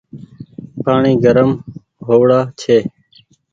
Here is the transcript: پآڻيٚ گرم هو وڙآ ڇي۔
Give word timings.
پآڻيٚ 0.83 1.21
گرم 1.23 1.51
هو 2.05 2.13
وڙآ 2.21 2.39
ڇي۔ 2.59 2.77